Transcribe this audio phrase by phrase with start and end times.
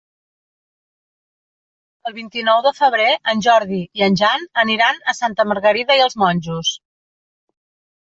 [2.11, 6.23] El vint-i-nou de febrer en Jordi i en Jan aniran a Santa Margarida i els
[6.27, 6.77] Monjos.